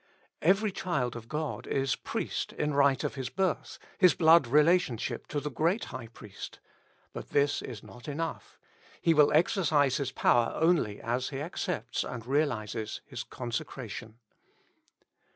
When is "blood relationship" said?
4.15-5.27